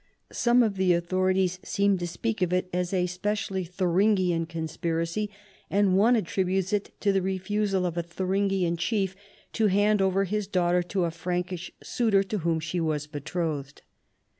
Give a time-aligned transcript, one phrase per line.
[0.31, 4.49] Some of tlie authorities seem to speak of it as a specially Thu 176 CHARLEMAGNE.
[4.49, 5.29] ringian conspiracy,
[5.69, 9.15] and one attributes it to the refusal of a Tburingian chief
[9.53, 13.83] to hand over his daughter to a Frankish suitor to whom she was betrothed.